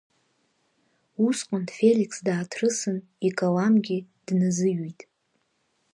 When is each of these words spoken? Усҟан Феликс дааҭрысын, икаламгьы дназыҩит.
Усҟан 1.25 1.63
Феликс 1.75 2.17
дааҭрысын, 2.25 2.97
икаламгьы 3.27 3.97
дназыҩит. 4.25 4.99